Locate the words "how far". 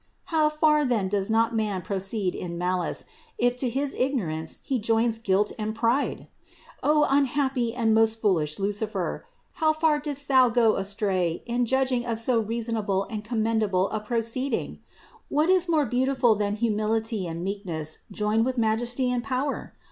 0.33-0.83, 9.61-9.99